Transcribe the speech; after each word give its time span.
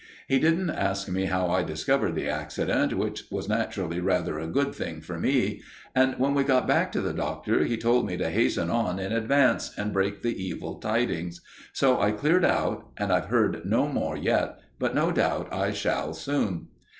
"He 0.27 0.39
didn't 0.39 0.71
ask 0.71 1.07
me 1.09 1.25
how 1.25 1.51
I 1.51 1.61
discovered 1.61 2.15
the 2.15 2.27
accident, 2.27 2.95
which 2.97 3.25
was 3.29 3.47
naturally 3.47 3.99
rather 3.99 4.39
a 4.39 4.47
good 4.47 4.73
thing 4.73 4.99
for 4.99 5.19
me; 5.19 5.61
and 5.93 6.15
when 6.17 6.33
we 6.33 6.43
got 6.43 6.65
back 6.67 6.91
to 6.93 7.01
the 7.01 7.13
Doctor, 7.13 7.65
he 7.65 7.77
told 7.77 8.07
me 8.07 8.17
to 8.17 8.31
hasten 8.31 8.71
on 8.71 8.97
in 8.97 9.11
advance 9.11 9.71
and 9.77 9.93
break 9.93 10.23
the 10.23 10.43
evil 10.43 10.79
tidings. 10.79 11.41
So 11.71 12.01
I 12.01 12.13
cleared 12.13 12.43
out. 12.45 12.87
And 12.97 13.13
I've 13.13 13.25
heard 13.25 13.63
no 13.63 13.87
more 13.87 14.17
yet; 14.17 14.57
but 14.79 14.95
no 14.95 15.11
doubt 15.11 15.53
I 15.53 15.71
shall 15.71 16.15
soon." 16.15 16.69